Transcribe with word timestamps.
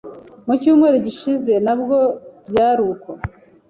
mu 0.45 0.53
cyumweru 0.61 0.97
gishize 1.05 1.53
nabwo 1.65 1.97
byaruko 2.49 3.09